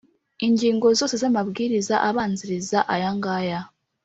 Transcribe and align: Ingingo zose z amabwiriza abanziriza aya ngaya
Ingingo 0.47 0.87
zose 0.99 1.15
z 1.21 1.23
amabwiriza 1.29 1.95
abanziriza 2.09 2.79
aya 2.93 3.09
ngaya 3.17 3.59